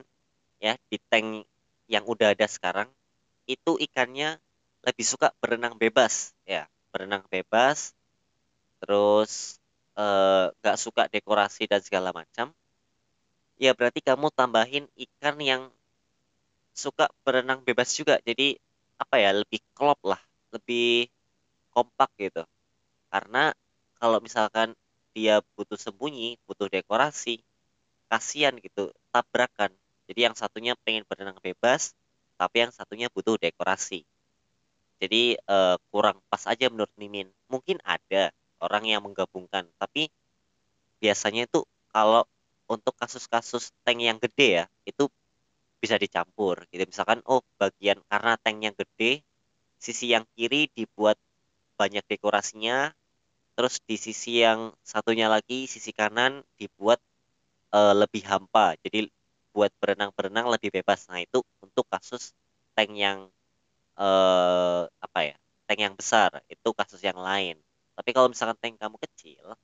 ya 0.64 0.80
di 0.88 0.98
tank 1.12 1.44
yang 1.92 2.08
udah 2.08 2.32
ada 2.32 2.48
sekarang, 2.48 2.88
itu 3.44 3.76
ikannya 3.76 4.40
lebih 4.88 5.04
suka 5.04 5.36
berenang 5.44 5.76
bebas 5.76 6.32
ya, 6.48 6.64
berenang 6.96 7.28
bebas, 7.28 7.92
terus 8.80 9.60
nggak 10.64 10.78
uh, 10.78 10.80
suka 10.80 11.12
dekorasi 11.12 11.68
dan 11.68 11.84
segala 11.84 12.16
macam 12.16 12.56
ya 13.60 13.76
berarti 13.76 14.00
kamu 14.00 14.32
tambahin 14.32 14.88
ikan 14.96 15.36
yang 15.44 15.62
suka 16.72 17.12
berenang 17.28 17.60
bebas 17.62 17.92
juga. 17.92 18.18
Jadi 18.24 18.56
apa 18.96 19.20
ya, 19.20 19.36
lebih 19.36 19.60
klop 19.76 20.00
lah, 20.08 20.20
lebih 20.56 21.12
kompak 21.76 22.10
gitu. 22.16 22.48
Karena 23.12 23.52
kalau 24.00 24.24
misalkan 24.24 24.72
dia 25.12 25.44
butuh 25.60 25.76
sembunyi, 25.76 26.40
butuh 26.48 26.72
dekorasi, 26.72 27.44
kasihan 28.08 28.56
gitu, 28.64 28.96
tabrakan. 29.12 29.76
Jadi 30.08 30.20
yang 30.32 30.36
satunya 30.40 30.74
pengen 30.88 31.04
berenang 31.04 31.38
bebas, 31.44 31.94
tapi 32.40 32.64
yang 32.64 32.72
satunya 32.72 33.12
butuh 33.12 33.36
dekorasi. 33.36 34.08
Jadi 35.00 35.36
uh, 35.48 35.76
kurang 35.92 36.24
pas 36.32 36.44
aja 36.48 36.72
menurut 36.72 36.92
Mimin. 36.96 37.28
Mungkin 37.52 37.80
ada 37.84 38.32
orang 38.60 38.88
yang 38.88 39.04
menggabungkan, 39.04 39.68
tapi 39.80 40.12
biasanya 41.00 41.48
itu 41.48 41.64
kalau 41.92 42.28
untuk 42.70 42.94
kasus-kasus 42.96 43.74
tank 43.82 44.00
yang 44.00 44.22
gede 44.22 44.64
ya 44.64 44.66
itu 44.86 45.10
bisa 45.82 45.98
dicampur 45.98 46.70
gitu. 46.70 46.86
Misalkan 46.86 47.20
oh 47.26 47.42
bagian 47.58 47.98
karena 48.06 48.38
tank 48.38 48.58
yang 48.62 48.76
gede 48.78 49.26
sisi 49.82 50.14
yang 50.14 50.28
kiri 50.38 50.70
dibuat 50.76 51.18
banyak 51.80 52.04
dekorasinya 52.06 52.92
terus 53.56 53.80
di 53.84 53.96
sisi 54.00 54.44
yang 54.44 54.72
satunya 54.84 55.28
lagi 55.28 55.68
sisi 55.68 55.92
kanan 55.92 56.46
dibuat 56.56 57.00
uh, 57.74 57.96
lebih 57.98 58.24
hampa. 58.28 58.78
Jadi 58.86 59.10
buat 59.52 59.74
berenang-berenang 59.82 60.48
lebih 60.48 60.70
bebas. 60.70 61.10
Nah 61.10 61.20
itu 61.24 61.42
untuk 61.64 61.90
kasus 61.90 62.32
tank 62.78 62.94
yang 62.94 63.28
uh, 63.98 64.86
apa 65.02 65.20
ya 65.34 65.36
tank 65.66 65.80
yang 65.80 65.96
besar 65.98 66.44
itu 66.48 66.70
kasus 66.76 67.02
yang 67.02 67.18
lain. 67.18 67.58
Tapi 67.98 68.10
kalau 68.16 68.30
misalkan 68.32 68.56
tank 68.62 68.76
kamu 68.80 68.96
kecil 69.10 69.56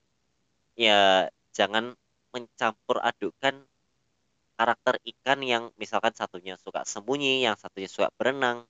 ya 0.76 1.28
jangan 1.56 1.96
mencampur 2.36 3.00
adukan 3.00 3.64
karakter 4.56 4.96
ikan 5.16 5.38
yang 5.44 5.64
misalkan 5.76 6.12
satunya 6.16 6.56
suka 6.60 6.84
sembunyi, 6.88 7.44
yang 7.44 7.56
satunya 7.60 7.88
suka 7.88 8.08
berenang, 8.16 8.64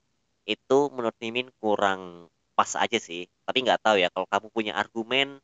itu 0.47 0.79
menurut 0.95 1.15
Mimin 1.23 1.49
kurang 1.63 2.31
pas 2.59 2.71
aja 2.79 2.99
sih. 2.99 3.31
Tapi 3.47 3.59
nggak 3.67 3.81
tahu 3.87 3.97
ya, 4.03 4.09
kalau 4.15 4.27
kamu 4.31 4.47
punya 4.51 4.73
argumen, 4.79 5.39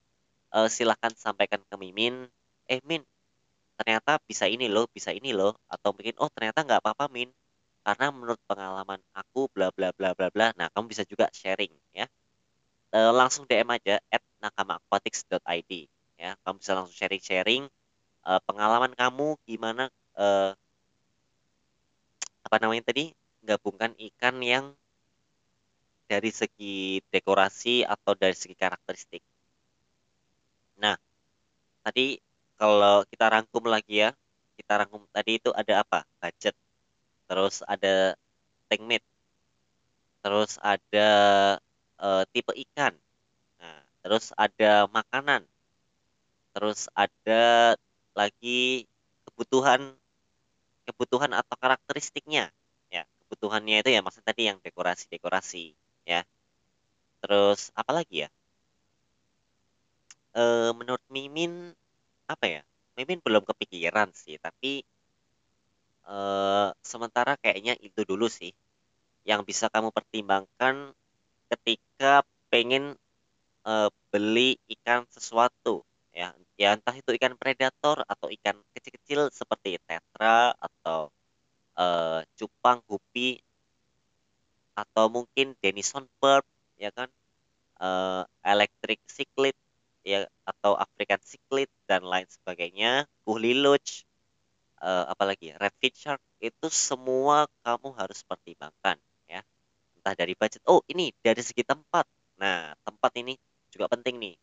uh, 0.54 0.68
silahkan 0.70 1.14
sampaikan 1.14 1.62
ke 1.66 1.74
Mimin. 1.78 2.26
Eh 2.66 2.82
Min, 2.86 3.02
ternyata 3.78 4.18
bisa 4.26 4.46
ini 4.50 4.66
loh, 4.70 4.86
bisa 4.90 5.10
ini 5.14 5.30
loh. 5.34 5.54
Atau 5.70 5.94
mungkin, 5.94 6.14
oh 6.22 6.30
ternyata 6.30 6.66
nggak 6.66 6.80
apa-apa 6.82 7.06
Min. 7.10 7.30
Karena 7.86 8.10
menurut 8.14 8.38
pengalaman 8.46 9.00
aku, 9.14 9.50
bla 9.54 9.70
bla 9.74 9.90
bla 9.94 10.14
bla 10.14 10.28
bla. 10.30 10.46
Nah, 10.58 10.70
kamu 10.74 10.86
bisa 10.90 11.02
juga 11.06 11.26
sharing 11.34 11.72
ya. 11.94 12.06
Uh, 12.92 13.10
langsung 13.14 13.48
DM 13.48 13.68
aja 13.72 13.98
at 14.10 14.22
nakamaaquatics.id 14.42 15.72
ya. 16.18 16.30
Kamu 16.42 16.56
bisa 16.62 16.72
langsung 16.78 16.94
sharing-sharing 16.94 17.66
uh, 18.26 18.40
pengalaman 18.46 18.92
kamu 18.94 19.38
gimana 19.46 19.90
uh, 20.18 20.54
apa 22.42 22.56
namanya 22.62 22.92
tadi 22.92 23.14
gabungkan 23.42 23.94
ikan 23.98 24.38
yang 24.42 24.64
dari 26.06 26.28
segi 26.28 27.00
dekorasi 27.08 27.88
atau 27.88 28.12
dari 28.12 28.36
segi 28.36 28.52
karakteristik. 28.52 29.24
Nah, 30.76 30.98
tadi 31.80 32.20
kalau 32.60 33.08
kita 33.08 33.32
rangkum 33.32 33.64
lagi 33.64 34.04
ya, 34.04 34.10
kita 34.60 34.84
rangkum 34.84 35.08
tadi 35.08 35.40
itu 35.40 35.50
ada 35.56 35.80
apa? 35.80 36.04
Budget, 36.20 36.52
terus 37.24 37.64
ada 37.64 38.12
tank 38.68 38.82
meat, 38.84 39.04
terus 40.20 40.60
ada 40.60 41.08
uh, 41.96 42.22
tipe 42.28 42.52
ikan, 42.68 42.92
nah, 43.56 43.80
terus 44.04 44.36
ada 44.36 44.84
makanan, 44.92 45.48
terus 46.52 46.92
ada 46.92 47.74
lagi 48.12 48.87
kebutuhan 49.28 49.97
kebutuhan 50.85 51.33
atau 51.33 51.54
karakteristiknya 51.57 52.50
ya. 52.92 53.02
Kebutuhannya 53.25 53.81
itu 53.81 53.90
ya 53.95 54.00
maksud 54.04 54.23
tadi 54.26 54.50
yang 54.50 54.59
dekorasi 54.61 55.09
dekorasi 55.09 55.64
ya. 56.04 56.26
Terus 57.23 57.71
apa 57.73 57.92
lagi 58.02 58.26
ya? 58.26 58.28
E, 60.35 60.42
menurut 60.76 61.04
Mimin 61.09 61.73
apa 62.28 62.45
ya? 62.49 62.62
Mimin 62.99 63.21
belum 63.25 63.47
kepikiran 63.47 64.12
sih 64.12 64.37
tapi 64.37 64.85
e, 66.04 66.16
sementara 66.83 67.38
kayaknya 67.40 67.78
itu 67.81 68.04
dulu 68.04 68.26
sih 68.28 68.52
yang 69.23 69.47
bisa 69.47 69.71
kamu 69.71 69.95
pertimbangkan 69.95 70.92
ketika 71.49 72.26
pengen 72.50 72.99
e, 73.64 73.73
beli 74.11 74.59
ikan 74.76 75.07
sesuatu 75.09 75.87
ya. 76.12 76.37
Ya 76.61 76.76
entah 76.76 76.95
itu 76.95 77.11
ikan 77.19 77.35
predator 77.35 78.04
atau 78.07 78.28
ikan 78.31 78.61
kecil-kecil 78.76 79.33
seperti 79.35 79.81
tetra 79.83 80.54
atau 80.61 81.11
uh, 81.75 82.21
cupang 82.38 82.85
gupi 82.87 83.40
atau 84.73 85.09
mungkin 85.12 85.57
denison 85.59 86.07
perp 86.21 86.47
ya 86.78 86.92
kan? 86.95 87.09
Uh, 87.83 88.23
electric 88.47 89.02
cichlid 89.11 89.57
ya 90.07 90.31
atau 90.47 90.78
African 90.78 91.19
cichlid 91.25 91.66
dan 91.88 92.07
lain 92.07 92.28
sebagainya. 92.31 93.11
Kuhliluch 93.26 94.07
uh, 94.83 95.11
apalagi 95.11 95.57
redfish 95.59 96.07
shark 96.07 96.23
itu 96.38 96.69
semua 96.71 97.50
kamu 97.66 97.90
harus 97.99 98.23
pertimbangkan 98.23 99.00
ya. 99.26 99.42
Entah 99.99 100.14
dari 100.14 100.35
budget. 100.38 100.62
Oh 100.69 100.85
ini 100.87 101.11
dari 101.25 101.42
segi 101.42 101.66
tempat. 101.66 102.07
Nah 102.38 102.76
tempat 102.87 103.12
ini 103.19 103.35
juga 103.73 103.88
penting 103.90 104.21
nih 104.21 104.37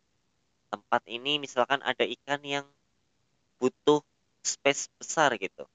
tempat 0.72 1.02
ini 1.10 1.42
misalkan 1.42 1.82
ada 1.82 2.04
ikan 2.06 2.40
yang 2.46 2.66
butuh 3.60 4.00
space 4.40 4.88
besar 4.96 5.34
gitu. 5.36 5.66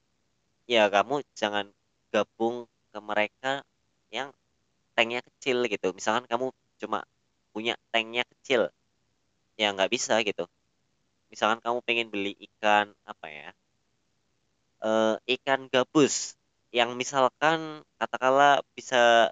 Ya 0.65 0.89
kamu 0.89 1.21
jangan 1.37 1.69
gabung 2.09 2.65
ke 2.89 2.99
mereka 3.03 3.61
yang 4.09 4.33
tanknya 4.95 5.21
kecil 5.21 5.67
gitu. 5.69 5.91
Misalkan 5.93 6.25
kamu 6.25 6.49
cuma 6.81 7.05
punya 7.53 7.75
tanknya 7.93 8.23
kecil 8.25 8.71
ya 9.59 9.71
nggak 9.75 9.91
bisa 9.91 10.19
gitu. 10.23 10.47
Misalkan 11.29 11.59
kamu 11.61 11.77
pengen 11.85 12.07
beli 12.09 12.33
ikan 12.49 12.89
apa 13.05 13.27
ya 13.29 13.49
uh, 14.85 15.15
ikan 15.25 15.67
gabus 15.73 16.37
yang 16.69 16.93
misalkan 16.93 17.81
katakanlah 17.97 18.61
bisa 18.77 19.31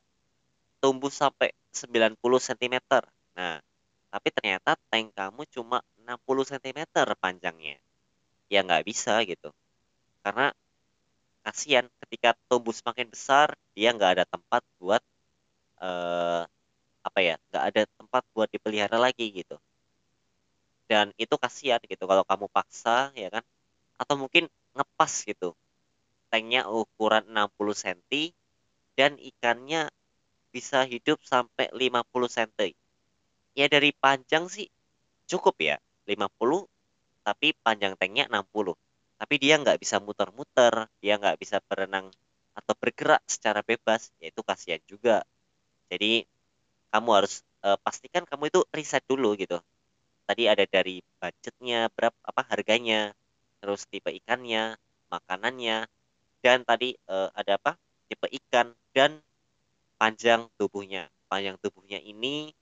tumbuh 0.82 1.12
sampai 1.13 1.53
90 1.74 2.17
cm 2.39 2.75
nah 3.38 3.60
tapi 4.13 4.29
ternyata 4.29 4.77
tank 4.93 5.17
kamu 5.17 5.41
cuma 5.50 5.82
60 5.98 6.46
cm 6.46 6.86
panjangnya. 7.17 7.82
Ya 8.46 8.62
nggak 8.62 8.86
bisa 8.86 9.17
gitu. 9.25 9.50
Karena 10.22 10.53
kasihan 11.41 11.89
ketika 12.05 12.38
tumbuh 12.46 12.77
semakin 12.77 13.10
besar 13.10 13.58
dia 13.74 13.89
nggak 13.89 14.22
ada 14.22 14.25
tempat 14.29 14.62
buat 14.77 15.01
uh, 15.82 16.46
apa 17.01 17.20
ya 17.25 17.36
nggak 17.50 17.63
ada 17.74 17.82
tempat 17.98 18.22
buat 18.38 18.50
dipelihara 18.53 19.01
lagi 19.01 19.34
gitu. 19.34 19.58
Dan 20.86 21.10
itu 21.17 21.34
kasihan 21.41 21.82
gitu 21.82 22.05
kalau 22.05 22.22
kamu 22.22 22.46
paksa 22.53 23.10
ya 23.17 23.34
kan? 23.34 23.41
Atau 23.98 24.13
mungkin 24.22 24.46
ngepas 24.77 25.25
gitu. 25.25 25.58
Tanknya 26.29 26.70
ukuran 26.70 27.25
60 27.34 27.74
cm 27.74 28.29
dan 28.93 29.17
ikannya 29.17 29.89
bisa 30.53 30.86
hidup 30.86 31.17
sampai 31.25 31.74
50 31.74 32.29
cm 32.29 32.77
ya 33.53 33.65
dari 33.69 33.93
panjang 33.93 34.50
sih 34.50 34.67
cukup 35.29 35.55
ya 35.62 35.75
50 36.10 36.67
tapi 37.24 37.55
panjang 37.63 37.95
tanknya 37.95 38.27
60 38.27 38.75
tapi 39.17 39.36
dia 39.39 39.55
nggak 39.62 39.79
bisa 39.79 40.01
muter-muter 40.03 40.89
dia 41.00 41.15
nggak 41.22 41.39
bisa 41.39 41.63
berenang 41.63 42.12
atau 42.53 42.74
bergerak 42.77 43.22
secara 43.25 43.65
bebas 43.65 44.13
yaitu 44.22 44.41
kasihan 44.45 44.81
juga. 44.86 45.25
Jadi 45.89 46.25
kamu 46.93 47.10
harus 47.24 47.41
uh, 47.65 47.77
pastikan 47.81 48.24
kamu 48.29 48.53
itu 48.53 48.62
riset 48.69 49.01
dulu 49.10 49.33
gitu. 49.38 49.57
Tadi 50.24 50.48
ada 50.48 50.63
dari 50.63 51.01
budgetnya 51.19 51.89
berapa 51.91 52.15
apa 52.24 52.41
harganya 52.48 53.12
terus 53.60 53.89
tipe 53.89 54.13
ikannya 54.13 54.77
makanannya 55.10 55.88
dan 56.43 56.63
tadi 56.63 56.95
uh, 57.10 57.33
ada 57.33 57.57
apa 57.57 57.75
tipe 58.07 58.29
ikan 58.29 58.72
dan 58.93 59.19
panjang 59.98 60.48
tubuhnya. 60.55 61.10
Panjang 61.27 61.57
tubuhnya 61.57 61.98
ini 62.00 62.53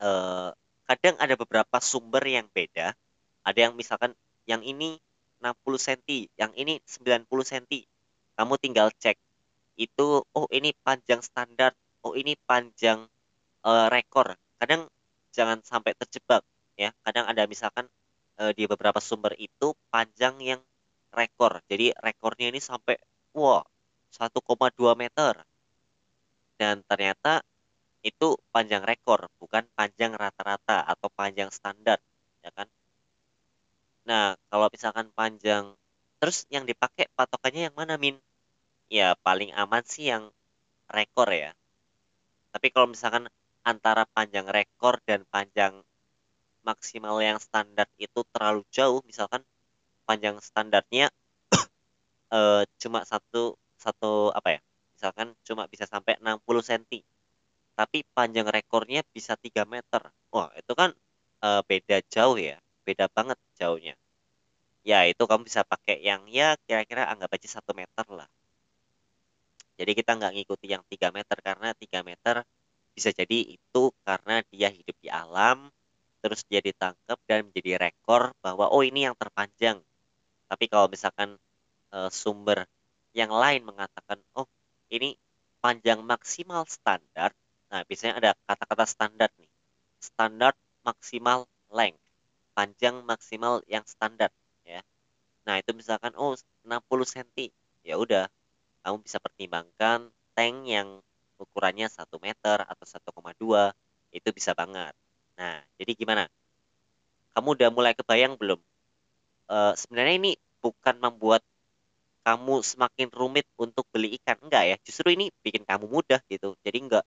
uh, 0.00 0.50
kadang 0.88 1.16
ada 1.22 1.38
beberapa 1.38 1.78
sumber 1.78 2.24
yang 2.26 2.50
beda 2.50 2.96
ada 3.44 3.58
yang 3.58 3.72
misalkan 3.76 4.12
yang 4.44 4.60
ini 4.60 5.00
60 5.40 5.56
cm, 5.80 6.28
yang 6.36 6.52
ini 6.52 6.78
90 6.84 7.24
cm. 7.24 7.66
Kamu 8.36 8.54
tinggal 8.60 8.92
cek 8.92 9.16
itu 9.80 10.20
oh 10.20 10.46
ini 10.52 10.76
panjang 10.84 11.24
standar, 11.24 11.72
oh 12.04 12.12
ini 12.12 12.36
panjang 12.44 13.08
uh, 13.64 13.88
rekor. 13.88 14.36
Kadang 14.60 14.88
jangan 15.32 15.64
sampai 15.64 15.96
terjebak 15.96 16.44
ya. 16.76 16.92
Kadang 17.00 17.24
ada 17.24 17.48
misalkan 17.48 17.88
uh, 18.36 18.52
di 18.52 18.68
beberapa 18.68 19.00
sumber 19.00 19.32
itu 19.40 19.72
panjang 19.88 20.36
yang 20.44 20.60
rekor. 21.16 21.64
Jadi 21.64 21.96
rekornya 21.96 22.52
ini 22.52 22.60
sampai 22.60 23.00
wah 23.32 23.64
1,2 24.12 24.36
meter. 25.00 25.32
Dan 26.60 26.84
ternyata 26.84 27.40
itu 28.00 28.36
panjang 28.54 28.82
rekor, 28.84 29.28
bukan 29.40 29.64
panjang 29.76 30.16
rata-rata 30.16 30.84
atau 30.88 31.08
panjang 31.12 31.52
standar, 31.52 32.00
ya 32.40 32.50
kan? 32.56 32.68
Nah, 34.08 34.34
kalau 34.48 34.66
misalkan 34.72 35.12
panjang, 35.12 35.76
terus 36.20 36.48
yang 36.48 36.64
dipakai 36.64 37.06
patokannya 37.12 37.68
yang 37.68 37.76
mana, 37.76 38.00
Min? 38.00 38.16
Ya, 38.88 39.14
paling 39.20 39.52
aman 39.54 39.84
sih 39.84 40.08
yang 40.10 40.32
rekor 40.90 41.28
ya. 41.30 41.52
Tapi 42.50 42.66
kalau 42.74 42.90
misalkan 42.90 43.30
antara 43.62 44.08
panjang 44.10 44.48
rekor 44.48 44.98
dan 45.06 45.22
panjang 45.28 45.84
maksimal 46.66 47.20
yang 47.22 47.38
standar 47.38 47.86
itu 47.96 48.20
terlalu 48.34 48.66
jauh, 48.74 49.00
misalkan 49.06 49.44
panjang 50.08 50.36
standarnya 50.42 51.12
uh, 52.34 52.62
cuma 52.82 53.06
satu 53.06 53.54
satu 53.78 54.34
apa 54.34 54.58
ya? 54.58 54.60
Misalkan 54.96 55.32
cuma 55.46 55.64
bisa 55.70 55.86
sampai 55.88 56.18
60 56.20 56.60
cm. 56.60 57.00
Tapi 57.80 58.04
panjang 58.12 58.44
rekornya 58.44 59.00
bisa 59.08 59.40
3 59.40 59.64
meter. 59.64 60.04
Wah, 60.28 60.52
itu 60.52 60.76
kan 60.76 60.92
uh, 61.40 61.64
beda 61.64 62.04
jauh 62.12 62.36
ya. 62.36 62.60
Beda 62.84 63.08
banget 63.08 63.40
jauhnya. 63.56 63.96
Ya 64.84 65.08
itu 65.08 65.24
kamu 65.24 65.48
bisa 65.48 65.64
pakai 65.64 65.96
yang 66.04 66.28
ya 66.28 66.60
kira-kira 66.68 67.08
anggap 67.08 67.40
aja 67.40 67.48
satu 67.56 67.72
meter 67.72 68.04
lah. 68.12 68.28
Jadi 69.80 69.96
kita 69.96 70.12
nggak 70.12 70.32
ngikuti 70.36 70.76
yang 70.76 70.84
3 70.84 71.08
meter 71.08 71.36
karena 71.40 71.72
3 71.72 72.04
meter 72.04 72.44
bisa 72.92 73.16
jadi 73.16 73.56
itu 73.56 73.82
karena 74.04 74.44
dia 74.52 74.68
hidup 74.68 74.96
di 75.00 75.08
alam 75.08 75.72
terus 76.20 76.44
dia 76.44 76.60
ditangkap 76.60 77.16
dan 77.24 77.48
menjadi 77.48 77.80
rekor 77.80 78.36
bahwa 78.44 78.68
oh 78.68 78.84
ini 78.84 79.08
yang 79.08 79.16
terpanjang. 79.16 79.80
Tapi 80.52 80.68
kalau 80.68 80.84
misalkan 80.92 81.40
e, 81.88 81.98
sumber 82.12 82.68
yang 83.16 83.32
lain 83.32 83.64
mengatakan 83.64 84.20
oh 84.36 84.44
ini 84.92 85.16
panjang 85.64 86.04
maksimal 86.04 86.68
standar 86.68 87.32
nah 87.70 87.80
biasanya 87.86 88.14
ada 88.20 88.30
kata-kata 88.50 88.84
standar 88.84 89.30
nih 89.38 89.50
standar 90.02 90.52
maksimal 90.82 91.46
length 91.70 92.02
panjang 92.60 93.00
maksimal 93.06 93.64
yang 93.64 93.84
standar 93.88 94.28
ya. 94.66 94.84
Nah, 95.48 95.56
itu 95.56 95.72
misalkan 95.72 96.12
oh 96.18 96.36
60 96.66 97.06
cm. 97.08 97.48
Ya 97.86 97.96
udah, 97.96 98.28
kamu 98.84 98.96
bisa 99.00 99.16
pertimbangkan 99.22 100.12
tank 100.36 100.56
yang 100.68 101.00
ukurannya 101.40 101.88
1 101.88 102.20
meter 102.20 102.60
atau 102.68 102.84
1,2 102.84 103.72
itu 104.12 104.28
bisa 104.34 104.52
banget. 104.52 104.92
Nah, 105.40 105.64
jadi 105.80 105.92
gimana? 105.96 106.24
Kamu 107.32 107.56
udah 107.56 107.70
mulai 107.72 107.94
kebayang 107.96 108.36
belum? 108.36 108.60
E, 109.48 109.56
sebenarnya 109.78 110.14
ini 110.20 110.32
bukan 110.60 111.00
membuat 111.00 111.40
kamu 112.26 112.60
semakin 112.60 113.08
rumit 113.16 113.48
untuk 113.56 113.88
beli 113.88 114.20
ikan 114.20 114.36
enggak 114.44 114.64
ya 114.68 114.76
justru 114.84 115.16
ini 115.16 115.32
bikin 115.40 115.64
kamu 115.64 115.88
mudah 115.88 116.20
gitu 116.28 116.52
jadi 116.60 116.78
enggak 116.84 117.04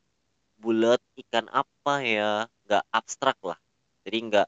bulat 0.64 1.04
ikan 1.20 1.52
apa 1.52 2.00
ya 2.00 2.48
enggak 2.64 2.84
abstrak 2.96 3.36
lah. 3.44 3.60
Jadi 4.08 4.18
enggak 4.24 4.48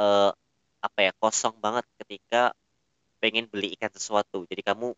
uh, 0.00 0.32
apa 0.80 0.98
ya 1.04 1.12
kosong 1.20 1.60
banget 1.60 1.84
ketika 2.00 2.56
pengen 3.20 3.44
beli 3.52 3.76
ikan 3.76 3.92
sesuatu. 3.92 4.48
Jadi 4.48 4.64
kamu 4.64 4.96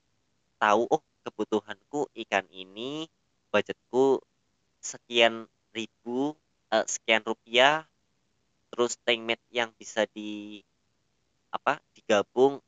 tahu 0.62 0.82
oh 0.86 1.02
kebutuhanku 1.26 2.06
ikan 2.26 2.46
ini 2.54 3.10
budgetku 3.50 4.22
sekian 4.78 5.50
ribu 5.74 6.38
uh, 6.70 6.86
sekian 6.86 7.26
rupiah 7.26 7.82
terus 8.70 8.94
tank 9.02 9.26
mate 9.26 9.42
yang 9.50 9.74
bisa 9.74 10.06
di 10.14 10.62
apa 11.50 11.82
digabung. 11.98 12.62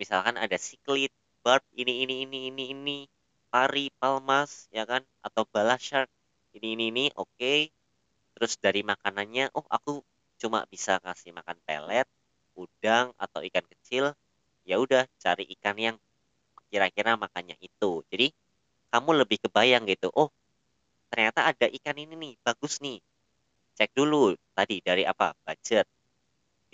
Misalkan 0.00 0.40
ada 0.40 0.56
siklit 0.56 1.12
barb 1.44 1.60
ini 1.76 2.08
ini 2.08 2.24
ini 2.24 2.38
ini 2.48 2.64
ini 2.72 2.98
pari 3.52 3.92
palmas 4.00 4.72
ya 4.72 4.88
kan 4.88 5.04
atau 5.20 5.44
bala 5.44 5.76
shark 5.76 6.08
ini 6.52 6.76
ini 6.76 6.84
ini 6.92 7.04
oke 7.16 7.28
okay. 7.36 7.72
terus 8.36 8.56
dari 8.60 8.84
makanannya 8.84 9.52
oh 9.56 9.64
aku 9.68 10.04
cuma 10.42 10.66
bisa 10.66 10.98
kasih 10.98 11.30
makan 11.30 11.54
pelet, 11.62 12.08
udang 12.58 13.14
atau 13.14 13.46
ikan 13.46 13.62
kecil, 13.62 14.10
ya 14.66 14.82
udah 14.82 15.06
cari 15.22 15.46
ikan 15.54 15.78
yang 15.78 15.96
kira-kira 16.66 17.14
makannya 17.14 17.54
itu. 17.62 18.02
Jadi 18.10 18.34
kamu 18.90 19.22
lebih 19.22 19.38
kebayang 19.46 19.86
gitu, 19.86 20.10
oh 20.10 20.34
ternyata 21.14 21.46
ada 21.46 21.70
ikan 21.70 21.94
ini 21.94 22.18
nih, 22.18 22.34
bagus 22.42 22.82
nih. 22.82 22.98
Cek 23.78 23.94
dulu 23.94 24.34
tadi 24.50 24.82
dari 24.82 25.06
apa? 25.06 25.30
Budget, 25.46 25.86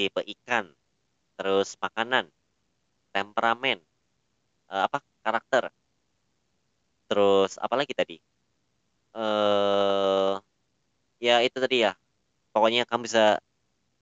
tipe 0.01 0.25
ikan, 0.25 0.73
terus 1.37 1.77
makanan, 1.77 2.25
temperamen, 3.12 3.79
eh, 4.73 4.83
apa 4.88 5.05
karakter, 5.21 5.69
terus 7.05 7.61
apa 7.61 7.75
lagi 7.77 7.93
tadi? 7.93 8.17
Eh 9.19 10.33
ya 11.27 11.35
itu 11.47 11.57
tadi 11.65 11.77
ya. 11.87 11.93
Pokoknya 12.55 12.83
kamu 12.89 13.03
bisa 13.09 13.25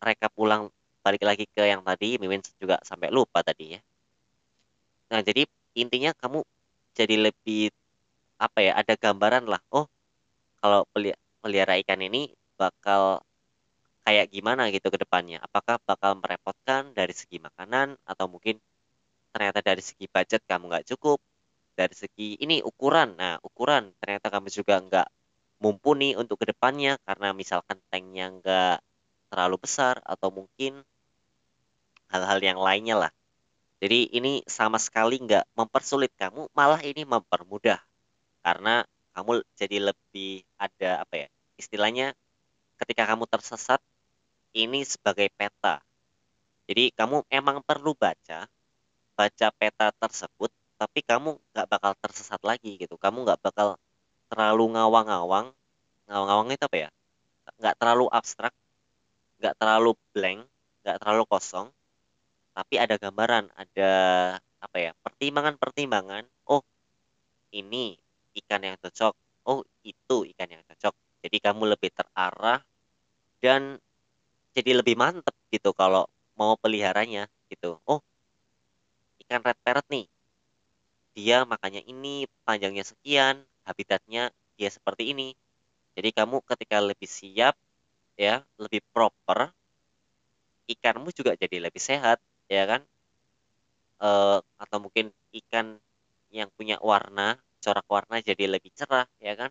rekap 0.07 0.33
ulang 0.45 0.63
balik 1.05 1.23
lagi 1.29 1.45
ke 1.55 1.63
yang 1.73 1.83
tadi 1.89 2.19
Mimin 2.23 2.43
juga 2.63 2.77
sampai 2.89 3.09
lupa 3.17 3.41
tadi 3.49 3.65
ya. 3.79 3.81
Nah 5.13 5.21
jadi 5.23 5.43
intinya 5.79 6.11
kamu 6.19 6.43
jadi 6.99 7.15
lebih 7.31 7.71
apa 8.41 8.59
ya 8.67 8.73
ada 8.81 8.95
gambaran 8.99 9.45
lah. 9.53 9.63
Oh 9.73 9.87
kalau 10.61 10.83
pelihara 11.43 11.79
ikan 11.83 12.01
ini 12.03 12.33
bakal 12.61 13.23
kayak 14.07 14.31
gimana 14.35 14.69
gitu 14.75 14.89
ke 14.95 14.99
depannya? 15.01 15.39
Apakah 15.47 15.79
bakal 15.87 16.19
merepotkan 16.21 16.93
dari 16.99 17.15
segi 17.17 17.39
makanan 17.43 17.97
atau 18.07 18.27
mungkin 18.31 18.59
ternyata 19.35 19.61
dari 19.65 19.83
segi 19.85 20.07
budget 20.11 20.43
kamu 20.49 20.65
nggak 20.73 20.87
cukup 20.97 21.19
dari 21.79 21.95
segi 21.95 22.41
ini 22.45 22.57
ukuran 22.65 23.09
nah 23.21 23.35
ukuran 23.45 23.93
ternyata 24.01 24.27
kamu 24.35 24.49
juga 24.59 24.75
nggak 24.87 25.09
mumpuni 25.63 26.17
untuk 26.21 26.37
ke 26.43 26.47
depannya 26.53 26.99
karena 27.07 27.29
misalkan 27.41 27.79
tanknya 27.93 28.27
nggak 28.41 28.77
terlalu 29.31 29.57
besar 29.65 30.01
atau 30.05 30.29
mungkin 30.33 30.73
hal-hal 32.13 32.39
yang 32.43 32.59
lainnya 32.59 32.97
lah 33.07 33.13
Jadi 33.83 34.09
ini 34.19 34.41
sama 34.49 34.79
sekali 34.81 35.21
nggak 35.21 35.53
mempersulit 35.59 36.13
kamu, 36.17 36.49
malah 36.57 36.81
ini 36.81 37.05
mempermudah. 37.05 37.77
Karena 38.45 38.83
kamu 39.15 39.45
jadi 39.61 39.79
lebih 39.93 40.45
ada 40.57 41.05
apa 41.05 41.15
ya, 41.27 41.29
istilahnya 41.61 42.07
ketika 42.81 43.05
kamu 43.11 43.25
tersesat, 43.29 43.81
ini 44.57 44.81
sebagai 44.85 45.29
peta. 45.37 45.85
Jadi 46.69 46.91
kamu 46.99 47.27
emang 47.31 47.61
perlu 47.63 47.93
baca, 47.95 48.49
baca 49.19 49.49
peta 49.61 49.87
tersebut, 50.03 50.51
tapi 50.77 51.01
kamu 51.01 51.41
nggak 51.53 51.69
bakal 51.73 51.93
tersesat 51.99 52.41
lagi 52.45 52.77
gitu. 52.77 52.97
Kamu 53.01 53.25
nggak 53.25 53.41
bakal 53.41 53.81
terlalu 54.29 54.77
ngawang-ngawang. 54.77 55.53
Ngawang-ngawang 56.09 56.49
itu 56.53 56.65
apa 56.69 56.79
ya? 56.87 56.91
Nggak 57.57 57.75
terlalu 57.81 58.07
abstrak, 58.13 58.55
nggak 59.41 59.55
terlalu 59.57 59.91
blank, 60.13 60.41
nggak 60.85 60.97
terlalu 61.01 61.25
kosong, 61.27 61.69
tapi 62.57 62.75
ada 62.81 62.97
gambaran, 62.97 63.53
ada 63.53 63.91
apa 64.61 64.77
ya? 64.81 64.93
Pertimbangan-pertimbangan. 65.05 66.25
Oh, 66.49 66.65
ini 67.53 67.97
ikan 68.45 68.65
yang 68.65 68.77
cocok. 68.81 69.15
Oh, 69.45 69.61
itu 69.85 70.17
ikan 70.33 70.49
yang 70.49 70.63
cocok. 70.65 70.95
Jadi 71.21 71.37
kamu 71.41 71.77
lebih 71.77 71.93
terarah 71.93 72.61
dan 73.41 73.77
jadi 74.57 74.81
lebih 74.81 74.97
mantep 74.97 75.37
gitu 75.53 75.77
kalau 75.77 76.09
mau 76.33 76.57
peliharanya 76.57 77.29
gitu. 77.53 77.77
Oh, 77.85 78.01
ikan 79.27 79.45
red 79.45 79.59
parrot 79.61 79.87
nih. 79.93 80.09
Dia 81.17 81.39
makanya 81.49 81.83
ini 81.93 82.29
panjangnya 82.47 82.85
sekian, 82.85 83.37
habitatnya 83.67 84.23
dia 84.59 84.71
seperti 84.77 85.03
ini. 85.17 85.29
Jadi 85.97 86.09
kamu 86.13 86.37
ketika 86.45 86.79
lebih 86.79 87.09
siap 87.09 87.55
ya, 88.21 88.45
lebih 88.61 88.85
proper, 88.95 89.51
ikanmu 90.69 91.09
juga 91.19 91.33
jadi 91.43 91.57
lebih 91.67 91.83
sehat, 91.83 92.19
ya 92.53 92.65
kan? 92.71 92.83
Eh, 93.97 94.39
atau 94.63 94.79
mungkin 94.85 95.09
ikan 95.41 95.67
yang 96.39 96.49
punya 96.57 96.77
warna, 96.91 97.41
corak 97.65 97.87
warna 97.89 98.17
jadi 98.21 98.45
lebih 98.55 98.71
cerah, 98.77 99.09
ya 99.21 99.33
kan? 99.41 99.51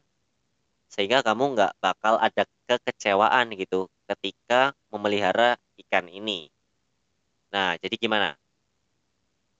Sehingga 0.93 1.19
kamu 1.27 1.43
nggak 1.57 1.73
bakal 1.81 2.15
ada 2.21 2.43
kekecewaan 2.69 3.47
gitu 3.57 3.89
ketika 4.09 4.73
memelihara 4.93 5.57
ikan 5.81 6.05
ini. 6.09 6.49
Nah, 7.53 7.77
jadi 7.81 7.95
gimana? 7.97 8.37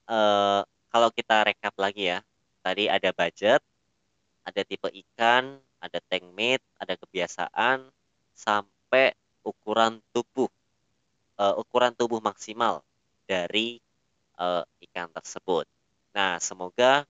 Eh, 0.10 0.62
kalau 0.96 1.12
kita 1.12 1.44
rekap 1.44 1.76
lagi 1.76 2.08
ya, 2.08 2.24
tadi 2.64 2.88
ada 2.88 3.12
budget, 3.12 3.60
ada 4.48 4.62
tipe 4.64 4.88
ikan, 4.88 5.60
ada 5.84 6.00
tank 6.08 6.24
mate, 6.32 6.64
ada 6.80 6.96
kebiasaan, 6.96 7.84
sampai 8.32 9.12
ukuran 9.44 10.00
tubuh, 10.16 10.48
uh, 11.36 11.60
ukuran 11.60 11.92
tubuh 11.92 12.24
maksimal 12.24 12.80
dari 13.28 13.84
uh, 14.40 14.64
ikan 14.88 15.12
tersebut. 15.12 15.68
Nah, 16.16 16.40
semoga 16.40 17.04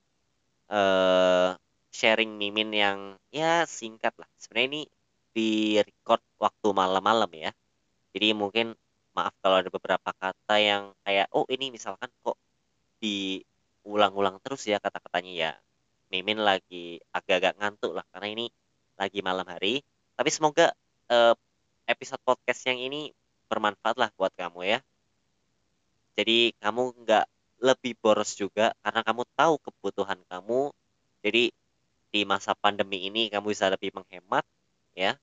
uh, 0.65 1.53
sharing 1.93 2.41
mimin 2.41 2.73
yang 2.73 3.21
ya 3.29 3.69
singkat 3.69 4.17
lah. 4.17 4.25
Sebenarnya 4.41 4.65
ini 4.65 4.81
di 5.29 5.77
record 5.77 6.25
waktu 6.41 6.73
malam-malam 6.73 7.29
ya. 7.37 7.53
Jadi 8.17 8.33
mungkin 8.33 8.73
maaf 9.13 9.37
kalau 9.45 9.61
ada 9.61 9.69
beberapa 9.69 10.09
kata 10.09 10.57
yang 10.57 10.89
kayak 11.05 11.29
oh 11.37 11.45
ini 11.53 11.69
misalkan 11.69 12.09
kok 12.25 12.33
diulang-ulang 13.85 14.41
terus 14.41 14.65
ya 14.65 14.81
kata-katanya 14.81 15.33
ya. 15.33 15.51
Mimin 16.09 16.41
lagi 16.41 16.97
agak-agak 17.13 17.61
ngantuk 17.61 17.93
lah 17.93 18.05
karena 18.09 18.33
ini 18.33 18.45
lagi 18.97 19.21
malam 19.21 19.45
hari. 19.45 19.85
Tapi 20.17 20.29
semoga 20.33 20.73
uh, 21.13 21.37
episode 21.85 22.21
podcast 22.25 22.65
yang 22.65 22.81
ini 22.81 23.13
bermanfaat 23.45 23.95
lah 24.01 24.09
buat 24.17 24.33
kamu 24.33 24.65
ya. 24.65 24.79
Jadi 26.17 26.57
kamu 26.57 27.05
nggak 27.05 27.25
lebih 27.61 27.93
boros 28.01 28.33
juga 28.33 28.73
karena 28.81 29.01
kamu 29.05 29.21
tahu 29.37 29.53
kebutuhan 29.61 30.19
kamu. 30.25 30.73
Jadi 31.21 31.53
di 32.09 32.21
masa 32.23 32.57
pandemi 32.57 33.05
ini 33.05 33.29
kamu 33.29 33.53
bisa 33.53 33.69
lebih 33.69 33.93
menghemat 33.93 34.45
ya. 34.97 35.13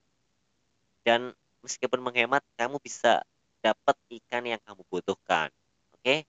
Dan 1.03 1.35
meskipun 1.67 1.99
menghemat 1.99 2.47
kamu 2.55 2.79
bisa 2.79 3.27
dapat 3.63 3.97
ikan 4.23 4.45
yang 4.47 4.61
kamu 4.63 4.83
butuhkan. 4.87 5.49
Oke? 5.99 6.27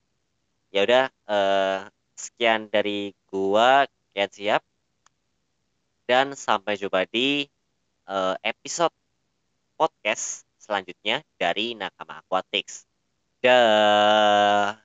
Ya 0.74 0.86
udah 0.86 1.06
eh, 1.10 1.80
sekian 2.16 2.70
dari 2.70 3.14
gua 3.32 3.88
kian 4.14 4.30
siap 4.30 4.62
dan 6.06 6.36
sampai 6.36 6.76
jumpa 6.76 7.08
di 7.10 7.48
uh, 8.08 8.36
episode 8.44 8.94
podcast 9.80 10.44
selanjutnya 10.60 11.24
dari 11.40 11.76
Nakama 11.76 12.24
Aquatics. 12.24 12.88
Dah. 13.44 14.83